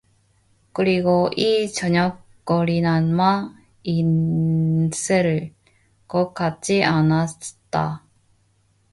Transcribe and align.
그리고 0.73 1.29
이 1.35 1.71
저녁거리나마 1.71 3.53
있을 3.83 5.53
것 6.07 6.33
같지 6.33 6.83
않았다. 6.83 8.03